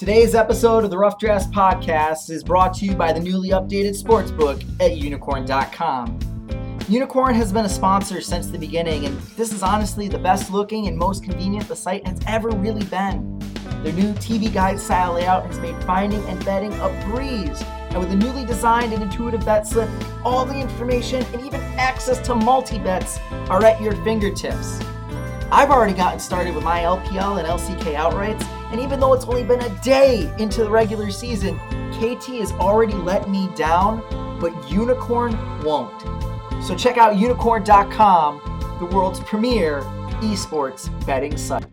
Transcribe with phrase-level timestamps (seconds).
[0.00, 4.02] Today's episode of the Rough Drafts Podcast is brought to you by the newly updated
[4.02, 6.18] sportsbook at unikrn.com.
[6.88, 10.86] Unikrn has been a sponsor since the beginning, and this is honestly the best looking
[10.86, 13.38] and most convenient the site has ever really been.
[13.82, 17.62] Their new TV guide style layout has made finding and betting a breeze.
[17.90, 19.90] And with a newly designed and intuitive bet slip,
[20.24, 23.18] all the information and even access to multi bets
[23.50, 24.80] are at your fingertips.
[25.52, 29.44] I've already gotten started with my LPL and LCK outrights, and even though it's only
[29.44, 31.58] been a day into the regular season,
[31.92, 34.00] KT has already let me down,
[34.40, 35.34] but Unikrn
[35.64, 36.00] won't.
[36.64, 39.82] So check out unikrn.com, the world's premier
[40.20, 41.69] esports betting site.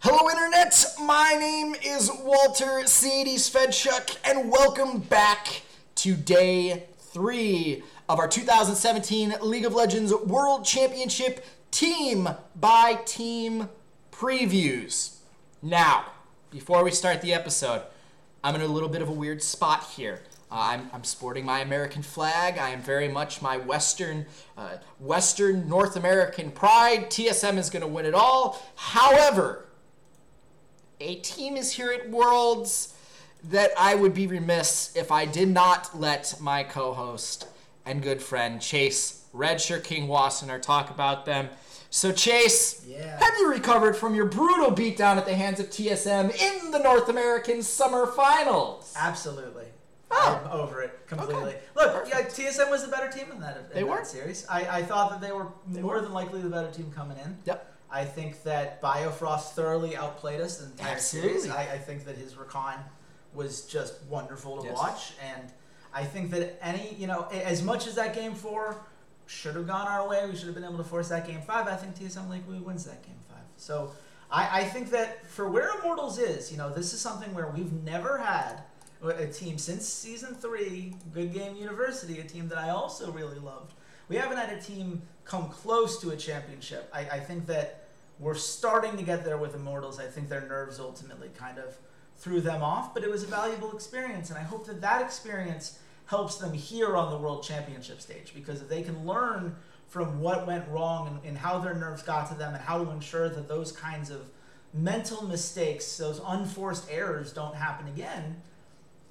[0.00, 0.94] Hello, Internet!
[1.02, 3.34] My name is Walter C.D.
[3.34, 5.62] Svedchuk, and welcome back
[5.96, 13.68] to day three of our 2017 League of Legends World Championship team by team
[14.12, 15.16] previews.
[15.62, 16.04] Now,
[16.52, 17.82] before we start the episode,
[18.44, 20.20] I'm in a little bit of a weird spot here.
[20.48, 22.56] Uh, I'm, I'm sporting my American flag.
[22.56, 27.10] I am very much my Western, uh, Western North American pride.
[27.10, 28.64] TSM is going to win it all.
[28.76, 29.64] However,
[31.00, 32.94] a team is here at Worlds
[33.44, 37.46] that I would be remiss if I did not let my co-host
[37.86, 41.48] and good friend Chase Redshirt King Wassenaar talk about them.
[41.90, 43.18] So Chase, Yeah.
[43.18, 47.08] have you recovered from your brutal beatdown at the hands of TSM in the North
[47.08, 48.92] American Summer Finals?
[48.96, 49.64] Absolutely.
[50.10, 50.42] Oh.
[50.44, 51.36] I'm over it completely.
[51.54, 51.60] Okay.
[51.76, 54.04] Look, yeah, TSM was the better team in that, in They that were.
[54.04, 54.46] series.
[54.50, 56.00] I, I thought that they were more were.
[56.00, 57.36] than likely the better team coming in.
[57.44, 57.74] Yep.
[57.90, 61.48] I think that Biofrost thoroughly outplayed us in the entire series.
[61.48, 62.78] I, I think that his Rakan
[63.34, 64.76] was just wonderful to Yes.
[64.76, 65.50] watch, and
[65.94, 68.76] I think that any, you know, as much as that game four
[69.26, 71.66] should have gone our way, we should have been able to force that game five.
[71.66, 73.44] I think TSM Lakely wins that game five.
[73.56, 73.92] So
[74.30, 77.72] I, I think that for where Immortals is, you know, this is something where we've
[77.72, 78.62] never had
[79.02, 83.74] a team since season three, Good Game University, a team that I also really loved.
[84.08, 86.90] We haven't had a team come close to a championship.
[86.92, 87.84] I, I think that
[88.18, 90.00] we're starting to get there with Immortals.
[90.00, 91.76] I think their nerves ultimately kind of
[92.16, 95.78] threw them off, but it was a valuable experience, and I hope that that experience
[96.06, 99.54] helps them here on the World Championship stage because if they can learn
[99.88, 102.90] from what went wrong and, and how their nerves got to them and how to
[102.90, 104.30] ensure that those kinds of
[104.74, 108.36] mental mistakes, those unforced errors don't happen again,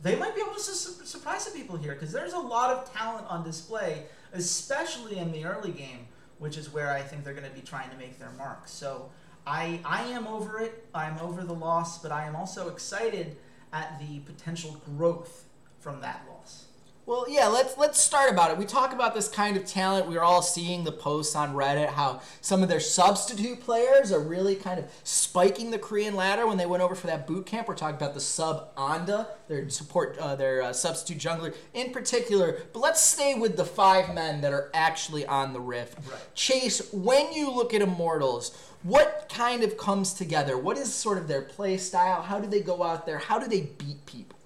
[0.02, 2.92] they might be able to su- surprise some people here because there's a lot of
[2.94, 4.04] talent on display,
[4.38, 6.08] especially in the early game,
[6.40, 8.68] which is where I think they're going to be trying to make their mark.
[8.68, 9.10] So
[9.46, 10.88] I I am over it.
[10.94, 13.38] I'm over the loss, but I am also excited
[13.74, 15.46] at the potential growth
[15.80, 16.67] from that loss.
[17.08, 18.58] Well, yeah, let's let's start about it.
[18.58, 20.08] We talk about this kind of talent.
[20.08, 24.20] We are all seeing the posts on Reddit how some of their substitute players are
[24.20, 27.70] really kind of spiking the Korean ladder when they went over for that boot camp.
[27.70, 32.58] We're talking about the sub Anda, their support, uh, their uh, substitute jungler in particular.
[32.74, 36.00] But let's stay with the five men that are actually on the Rift.
[36.12, 36.20] Right.
[36.36, 38.54] Chase, when you look at Immortals,
[38.84, 40.58] what kind of comes together?
[40.58, 42.22] What is sort of their play style?
[42.22, 43.18] How do they go out there?
[43.18, 44.37] How do they beat people?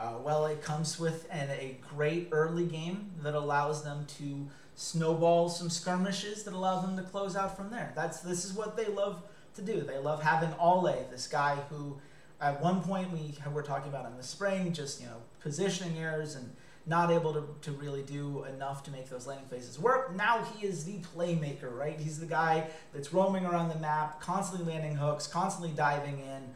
[0.00, 5.50] Uh, well, it comes with an, a great early game that allows them to snowball
[5.50, 7.92] some skirmishes that allow them to close out from there.
[7.94, 9.22] That's this is what they love
[9.56, 9.82] to do.
[9.82, 11.98] They love having Olleh, this guy who,
[12.40, 16.34] at one point we were talking about in the spring, just you know positioning errors
[16.34, 16.50] and
[16.86, 20.16] not able to, to really do enough to make those landing phases work.
[20.16, 22.00] Now he is the playmaker, right?
[22.00, 26.54] He's the guy that's roaming around the map, constantly landing hooks, constantly diving in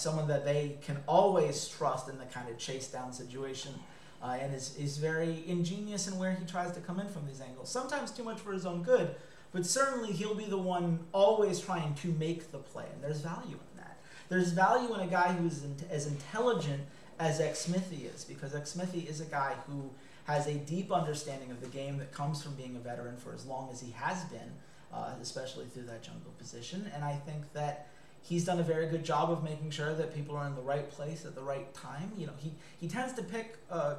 [0.00, 3.72] someone that they can always trust in the kind of chase down situation,
[4.22, 7.40] uh, and is, is very ingenious in where he tries to come in from these
[7.40, 7.70] angles.
[7.70, 9.14] Sometimes too much for his own good,
[9.52, 13.56] but certainly he'll be the one always trying to make the play, and there's value
[13.56, 13.98] in that.
[14.28, 16.82] There's value in a guy who's in, as intelligent
[17.18, 19.90] as Xmithie is, because Xmithie is a guy who
[20.24, 23.46] has a deep understanding of the game that comes from being a veteran for as
[23.46, 24.52] long as he has been,
[24.92, 27.88] uh, especially through that jungle position, and I think that
[28.28, 30.90] he's done a very good job of making sure that people are in the right
[30.90, 32.10] place at the right time.
[32.16, 33.94] You know, he, he tends to pick uh,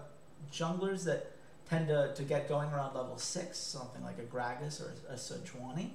[0.52, 1.32] junglers that
[1.70, 5.92] tend to, to get going around level six, something like a Gragas or a Sejuani.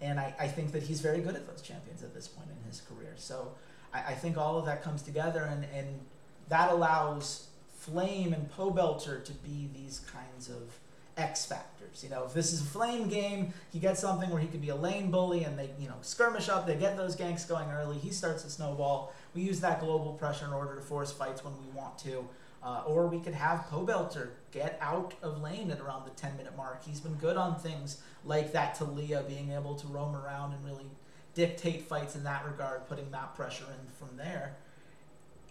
[0.00, 2.68] And I, I think that he's very good at those champions at this point in
[2.68, 3.14] his career.
[3.16, 3.52] So
[3.94, 6.00] I, I think all of that comes together and, and
[6.48, 7.48] that allows
[7.78, 10.78] Flame and Pobelter to be these kinds of
[11.16, 12.04] X factors.
[12.04, 14.68] You know, if this is a flame game, he gets something where he could be
[14.68, 17.96] a lane bully and they, you know, skirmish up, they get those ganks going early,
[17.98, 19.14] he starts to snowball.
[19.34, 22.28] We use that global pressure in order to force fights when we want to.
[22.62, 26.56] Uh, or we could have Pobelter get out of lane at around the 10 minute
[26.56, 26.84] mark.
[26.84, 30.86] He's been good on things like that Taliyah being able to roam around and really
[31.34, 34.56] dictate fights in that regard, putting that pressure in from there.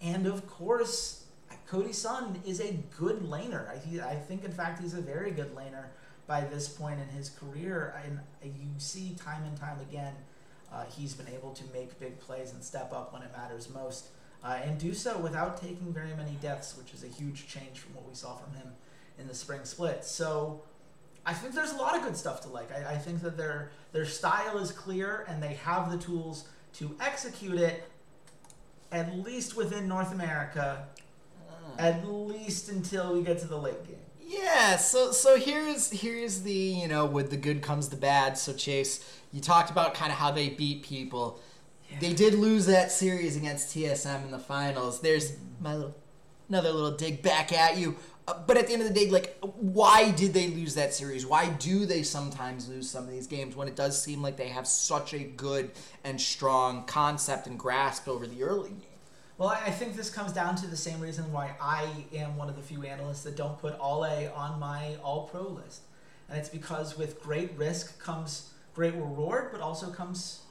[0.02, 1.25] And of course,
[1.68, 3.68] Cody Sun is a good laner.
[3.70, 5.86] I, I think, in fact, he's a very good laner
[6.28, 7.96] by this point in his career.
[8.04, 10.14] And you see time and time again,
[10.72, 14.08] uh, he's been able to make big plays and step up when it matters most.
[14.44, 17.96] Uh, and do so without taking very many deaths, which is a huge change from
[17.96, 18.68] what we saw from him
[19.18, 20.06] in the spring split.
[20.06, 20.62] So
[21.26, 22.72] I think there's a lot of good stuff to like.
[22.72, 26.96] I, I think that their their style is clear and they have the tools to
[27.00, 27.90] execute it,
[28.92, 30.88] at least within North America,
[31.78, 33.98] at least until we get to the late game.
[34.20, 38.38] Yeah, so so here's here's the you know with the good comes the bad.
[38.38, 41.40] So Chase, you talked about kind of how they beat people.
[41.92, 42.00] Yeah.
[42.00, 45.02] They did lose that series against TSM in the finals.
[45.02, 45.96] There's my little
[46.50, 47.96] another little dig back at you.
[48.28, 51.26] Uh, but at the end of the day, like, why did they lose that series?
[51.26, 54.48] Why do they sometimes lose some of these games when it does seem like they
[54.48, 55.72] have such a good
[56.04, 58.82] and strong concept and grasp over the early game?
[59.38, 62.56] Well, I think this comes down to the same reason why I am one of
[62.56, 65.82] the few analysts that don't put Olleh on my all pro list.
[66.30, 70.42] And it's because with great risk comes great reward, but also comes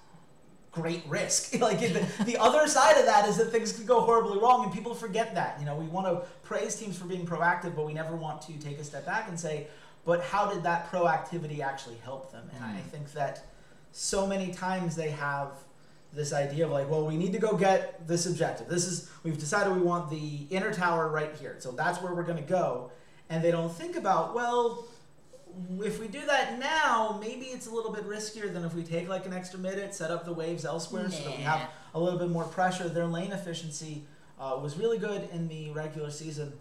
[0.70, 1.58] great risk.
[1.60, 4.72] like the, the other side of that is that things can go horribly wrong, and
[4.72, 5.58] people forget that.
[5.58, 8.52] You know, we want to praise teams for being proactive, but we never want to
[8.58, 9.68] take a step back and say,
[10.04, 12.50] but how did that proactivity actually help them?
[12.54, 12.76] And mm.
[12.76, 13.46] I think that
[13.92, 15.52] so many times they have
[16.14, 18.68] this idea of like, well, we need to go get this objective.
[18.68, 22.22] This is we've decided we want the inner tower right here, so that's where we're
[22.22, 22.90] going to go.
[23.30, 24.84] And they don't think about well,
[25.80, 29.08] if we do that now, maybe it's a little bit riskier than if we take
[29.08, 31.10] like an extra minute, set up the waves elsewhere, nah.
[31.10, 32.88] so that we have a little bit more pressure.
[32.88, 34.04] Their lane efficiency
[34.38, 36.52] uh, was really good in the regular season.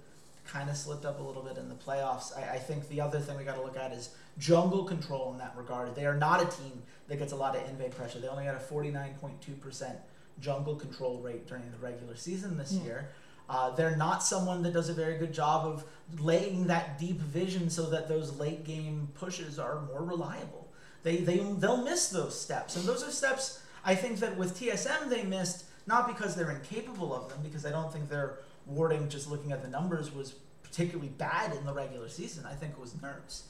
[0.45, 2.37] Kind of slipped up a little bit in the playoffs.
[2.37, 5.37] I, I think the other thing we got to look at is jungle control in
[5.39, 5.95] that regard.
[5.95, 8.19] They are not a team that gets a lot of invade pressure.
[8.19, 9.95] They only had a 49.2%
[10.39, 12.85] jungle control rate during the regular season this mm.
[12.85, 13.09] year.
[13.49, 15.83] Uh, they're not someone that does a very good job of
[16.21, 20.67] laying that deep vision so that those late game pushes are more reliable.
[21.03, 22.77] They, they, they'll miss those steps.
[22.77, 27.13] And those are steps I think that with TSM they missed, not because they're incapable
[27.13, 31.09] of them, because I don't think their warding, just looking at the numbers, was particularly
[31.09, 32.45] bad in the regular season.
[32.45, 33.43] I think it was nerves.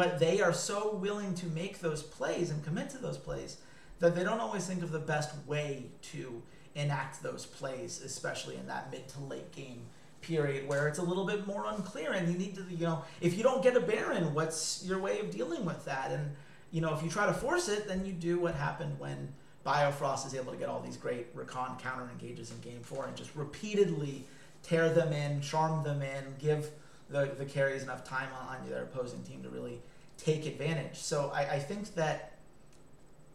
[0.00, 3.58] But they are so willing to make those plays and commit to those plays
[3.98, 6.40] that they don't always think of the best way to
[6.74, 9.82] enact those plays, especially in that mid to late game
[10.22, 13.36] period where it's a little bit more unclear and you need to, you know, if
[13.36, 16.10] you don't get a Baron, what's your way of dealing with that?
[16.10, 16.34] And,
[16.70, 19.28] you know, if you try to force it, then you do what happened when
[19.66, 23.14] Biofrost is able to get all these great Rakan counter engages in game four and
[23.14, 24.24] just repeatedly
[24.62, 26.70] tear them in, charm them in, give
[27.10, 29.80] the, the carries enough time on their opposing team to really
[30.16, 30.96] take advantage.
[30.96, 32.30] So I, I think that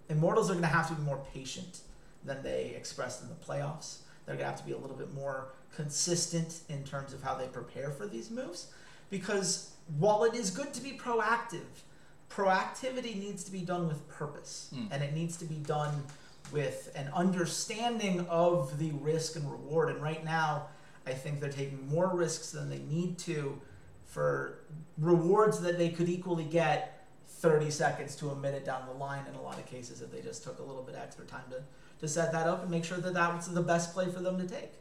[0.09, 1.79] Immortals are going to have to be more patient
[2.23, 3.99] than they expressed in the playoffs.
[4.25, 7.35] They're going to have to be a little bit more consistent in terms of how
[7.35, 8.67] they prepare for these moves.
[9.09, 11.83] Because while it is good to be proactive,
[12.29, 14.71] proactivity needs to be done with purpose.
[14.75, 14.87] Mm.
[14.91, 16.03] And it needs to be done
[16.51, 19.89] with an understanding of the risk and reward.
[19.89, 20.67] And right now,
[21.07, 23.61] I think they're taking more risks than they need to
[24.05, 24.59] for
[24.97, 29.35] rewards that they could equally get 30 seconds to a minute down the line in
[29.35, 31.61] a lot of cases if they just took a little bit extra time to,
[31.99, 34.37] to set that up and make sure that that was the best play for them
[34.37, 34.71] to take.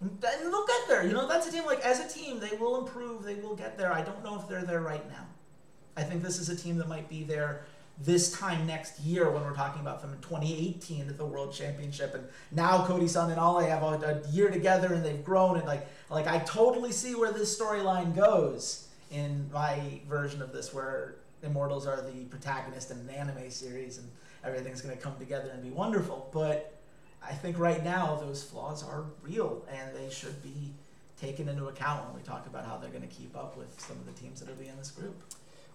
[0.00, 1.06] And they'll get there.
[1.06, 3.76] You know, that's a team, like, as a team, they will improve, they will get
[3.76, 3.92] there.
[3.92, 5.26] I don't know if they're there right now.
[5.96, 7.64] I think this is a team that might be there
[8.02, 12.14] this time next year when we're talking about them in 2018 at the World Championship,
[12.14, 15.66] and now Cody Sun and Olleh have a, a year together and they've grown and
[15.66, 21.16] like like I totally see where this storyline goes in my version of this, where
[21.42, 24.08] Immortals are the protagonist in an anime series and
[24.44, 26.30] everything's going to come together and be wonderful.
[26.32, 26.76] But
[27.22, 30.72] I think right now those flaws are real and they should be
[31.20, 33.96] taken into account when we talk about how they're going to keep up with some
[33.96, 35.22] of the teams that will be in this group.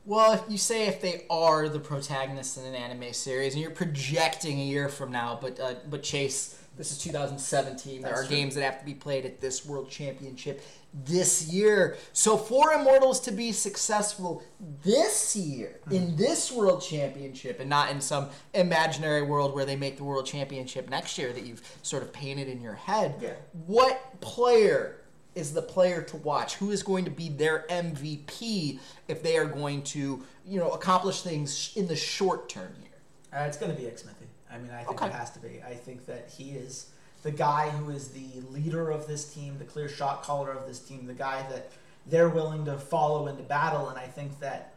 [0.06, 4.60] Well, you say if they are the protagonists in an anime series, and you're projecting
[4.60, 8.02] a year from now, but uh, but Chase, this is 2017.
[8.02, 8.36] That's there are true.
[8.36, 10.62] games that have to be played at this World Championship
[10.94, 11.98] this year.
[12.14, 14.44] So for Immortals to be successful
[14.84, 15.96] this year mm-hmm.
[15.96, 20.28] in this World Championship, and not in some imaginary world where they make the World
[20.28, 23.34] Championship next year that you've sort of painted in your head, yeah.
[23.66, 24.98] what player
[25.36, 26.56] is the player to watch?
[26.56, 31.22] Who is going to be their MVP if they are going to, you know, accomplish
[31.22, 33.40] things in the short term here?
[33.42, 34.30] Uh, it's going to be Xmithie.
[34.52, 35.08] I mean, I think okay.
[35.08, 35.62] it has to be.
[35.68, 36.92] I think that he is
[37.24, 40.80] the guy who is the leader of this team, the clear shot caller of this
[40.80, 41.72] team, the guy that
[42.06, 43.90] they're willing to follow into battle.
[43.90, 44.76] And I think that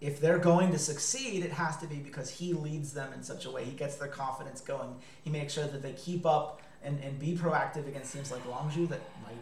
[0.00, 3.46] if they're going to succeed, it has to be because he leads them in such
[3.46, 3.64] a way.
[3.64, 4.96] He gets their confidence going.
[5.22, 8.88] He makes sure that they keep up and, and be proactive against teams like Longzhu
[8.88, 9.36] that might,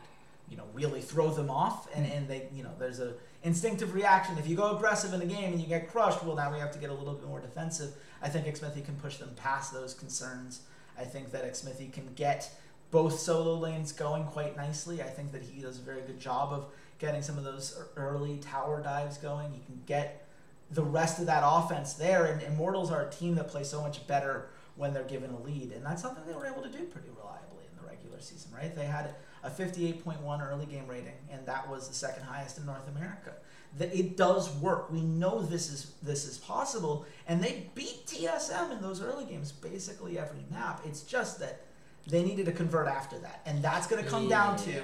[0.48, 1.88] you know, really throw them off.
[1.94, 4.38] And, and they, you know, there's a instinctive reaction.
[4.38, 6.72] If you go aggressive in a game and you get crushed, well, now we have
[6.72, 7.92] to get a little bit more defensive.
[8.22, 10.62] I think Xmithie can push them past those concerns.
[10.98, 12.50] I think that Xmithie can get
[12.90, 15.02] both solo lanes going quite nicely.
[15.02, 16.66] I think that he does a very good job of
[16.98, 19.52] getting some of those early tower dives going.
[19.52, 20.26] He can get
[20.70, 22.26] the rest of that offense there.
[22.26, 25.72] And Immortals are a team that plays so much better when they're given a lead,
[25.72, 28.74] and that's something they were able to do pretty reliably in the regular season, right?
[28.74, 32.88] They had a 58.1 early game rating, and that was the second highest in North
[32.88, 33.32] America.
[33.78, 34.90] That it does work.
[34.90, 39.52] We know this is this is possible, and they beat TSM in those early games
[39.52, 40.80] basically every map.
[40.84, 41.62] It's just that
[42.06, 44.28] they needed to convert after that, and that's going to come yeah.
[44.28, 44.82] down to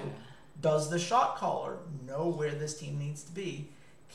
[0.61, 3.69] does the shot caller know where this team needs to be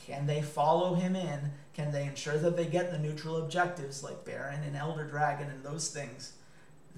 [0.05, 1.51] can they follow him in?
[1.73, 5.63] Can they ensure that they get the neutral objectives like Baron and Elder Dragon and
[5.63, 6.33] those things?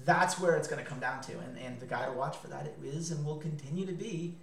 [0.04, 1.32] That's where it's going to come down to.
[1.38, 4.34] And, and the guy to watch for that is and will continue to be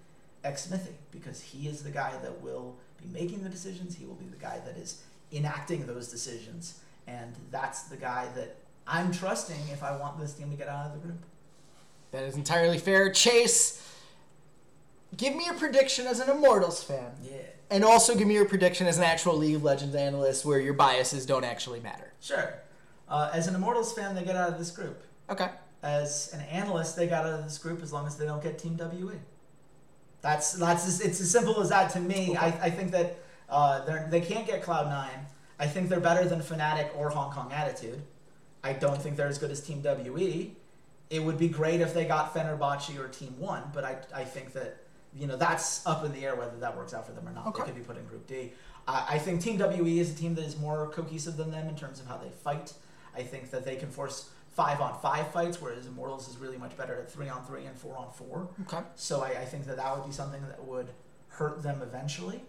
[0.44, 3.96] Xmithie because he is the guy that will be making the decisions.
[3.96, 6.80] He will be the guy that is enacting those decisions.
[7.08, 10.88] And that's the guy that I'm trusting if I want this team to get out
[10.88, 11.24] of the group.
[12.12, 13.12] That is entirely fair.
[13.12, 13.84] Chase,
[15.16, 17.12] give me a prediction as an Immortals fan.
[17.24, 17.38] Yeah
[17.70, 20.74] and also give me your prediction as an actual League of Legends analyst where your
[20.74, 22.14] biases don't actually matter.
[22.22, 22.54] Sure.
[23.10, 25.02] Uh, as an Immortals fan, they get out of this group.
[25.30, 25.50] Okay.
[25.84, 28.58] As an analyst, they got out of this group as long as they don't get
[28.58, 29.20] Team WE.
[30.22, 32.30] That's that's as, it's as simple as that to me.
[32.32, 32.38] Okay.
[32.38, 33.20] I, I think that
[33.50, 35.28] uh, they they can't get Cloud Nine.
[35.60, 38.02] I think they're better than Fnatic or Hong Kong Attitude.
[38.64, 40.56] I don't think they're as good as Team WE.
[41.10, 44.54] It would be great if they got Fenerbahce or Team One, but I I think
[44.54, 44.78] that
[45.18, 47.48] you know, that's up in the air whether that works out for them or not.
[47.48, 47.62] Okay.
[47.62, 48.52] They could be put in Group D.
[48.88, 51.76] Uh, I think Team WE is a team that is more cohesive than them in
[51.76, 52.74] terms of how they fight.
[53.16, 56.76] I think that they can force five on five fights, whereas Immortals is really much
[56.76, 58.50] better at three on three and four on four.
[58.64, 58.84] Okay.
[58.96, 60.90] So I, I think that that would be something that would
[61.28, 62.42] hurt them eventually.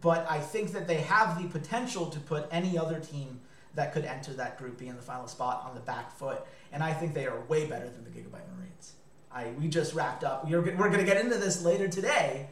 [0.00, 3.40] But I think that they have the potential to put any other team
[3.76, 6.44] that could enter that Group B in the final spot on the back foot.
[6.72, 8.94] And I think they are way better than the Gigabyte Marines.
[9.30, 10.50] I we just wrapped up.
[10.50, 12.48] We're, we're going to get into this later today.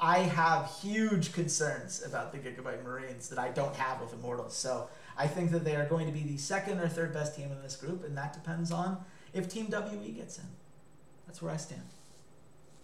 [0.00, 4.56] I have huge concerns about the Gigabyte Marines that I don't have with Immortals.
[4.56, 7.50] So I think that they are going to be the second or third best team
[7.50, 8.98] in this group, and that depends on
[9.34, 10.44] if Team WE gets in.
[11.26, 11.82] That's where I stand.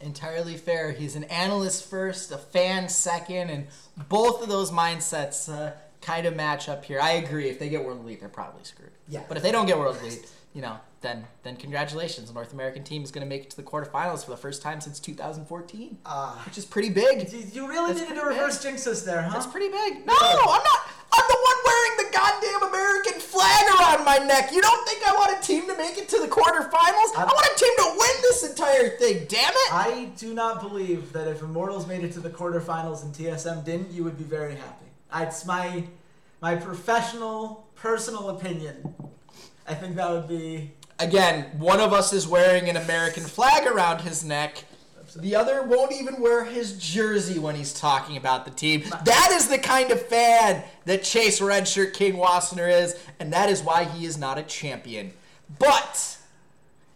[0.00, 0.92] Entirely fair.
[0.92, 3.66] He's an analyst first, a fan second, and
[4.08, 5.72] both of those mindsets uh,
[6.02, 7.00] kind of match up here.
[7.00, 7.48] I agree.
[7.48, 8.90] If they get World Elite, they're probably screwed.
[9.08, 9.22] Yeah.
[9.28, 12.28] But if they don't get World Elite, you know, then then congratulations.
[12.28, 14.60] The North American team is going to make it to the quarterfinals for the first
[14.60, 16.42] time since 2014, uh, ah.
[16.44, 17.32] which is pretty big.
[17.54, 18.72] You really That's needed to reverse big.
[18.72, 19.30] jinx us there, huh?
[19.32, 20.06] That's pretty big.
[20.06, 20.80] No, I'm not.
[21.12, 24.52] I'm the one wearing the goddamn American flag around my neck.
[24.52, 27.12] You don't think I want a team to make it to the quarterfinals?
[27.16, 29.26] I, I want a team to win this entire thing.
[29.28, 29.72] Damn it!
[29.72, 33.90] I do not believe that if Immortals made it to the quarterfinals and TSM didn't,
[33.90, 34.86] you would be very happy.
[35.16, 35.84] It's my
[36.40, 38.94] my professional, personal opinion.
[39.66, 40.72] I think that would be.
[40.98, 44.64] Again, one of us is wearing an American flag around his neck.
[45.16, 48.84] The other won't even wear his jersey when he's talking about the team.
[49.04, 53.62] That is the kind of fan that Chase Redshirt King Wassenaar is, and that is
[53.62, 55.12] why he is not a champion.
[55.58, 56.18] But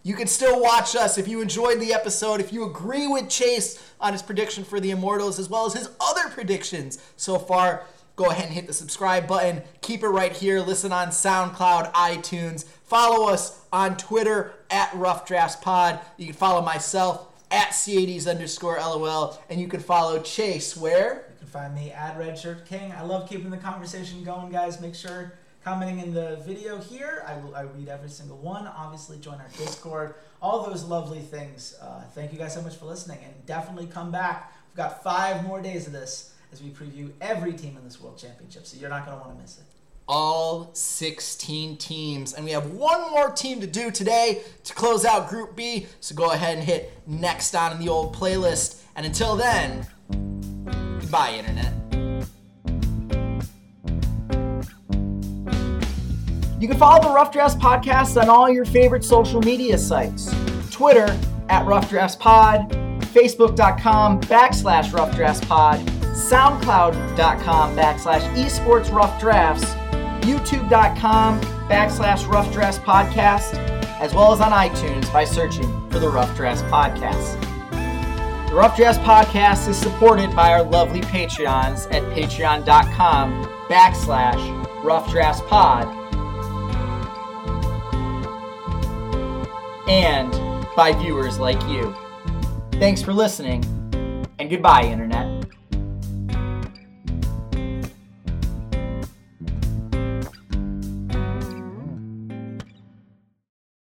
[0.02, 3.82] you can still watch us if you enjoyed the episode, if you agree with Chase
[4.00, 7.84] on his prediction for the Immortals, as well as his other predictions so far
[8.18, 9.62] go ahead and hit the subscribe button.
[9.80, 10.60] Keep it right here.
[10.60, 12.64] Listen on SoundCloud, iTunes.
[12.64, 16.00] Follow us on Twitter at Rough Drafts Pod.
[16.16, 19.40] You can follow myself at C80s underscore LOL.
[19.50, 21.26] And you can follow Chase where?
[21.30, 22.92] You can find me at Redshirt King.
[22.92, 24.80] I love keeping the conversation going, guys.
[24.80, 25.32] Make sure
[25.64, 27.24] commenting in the video here.
[27.26, 28.66] I, will, I read every single one.
[28.66, 30.14] Obviously, join our Discord.
[30.40, 31.76] All those lovely things.
[31.80, 33.18] Uh, thank you guys so much for listening.
[33.24, 34.54] And definitely come back.
[34.70, 38.18] We've got five more days of this as we preview every team in this World
[38.18, 38.66] Championship.
[38.66, 39.64] So you're not going to want to miss it.
[40.08, 42.32] All 16 teams.
[42.32, 45.86] And we have one more team to do today to close out Group B.
[46.00, 48.82] So go ahead and hit next on in the old playlist.
[48.96, 49.86] And until then,
[51.00, 51.74] goodbye, Internet.
[56.60, 60.34] You can follow the Rough Drafts podcast on all your favorite social media sites
[60.70, 61.16] Twitter
[61.48, 62.70] at Rough Drafts Pod,
[63.12, 65.78] Facebook.com backslash Rough Drafts Pod
[66.18, 69.72] soundcloud.com backslash esports rough drafts,
[70.28, 73.54] youtube.com backslash rough drafts podcast,
[74.00, 77.40] as well as on iTunes by searching for the Rough Drafts Podcast.
[78.48, 85.42] The Rough Drafts Podcast is supported by our lovely Patreons at patreon.com backslash Rough Drafts
[85.46, 85.86] Pod
[89.88, 90.30] and
[90.76, 91.94] by viewers like you.
[92.72, 93.64] Thanks for listening,
[94.38, 95.37] and goodbye, Internet.